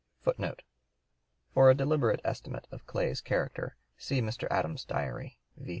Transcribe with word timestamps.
[Footnote 0.23 0.63
4: 1.53 1.53
For 1.53 1.69
a 1.69 1.75
deliberate 1.75 2.21
estimate 2.23 2.65
of 2.71 2.87
Clay's 2.87 3.21
character 3.21 3.77
see 3.99 4.19
Mr. 4.19 4.47
Adams's 4.49 4.83
Diary, 4.83 5.37
v. 5.57 5.69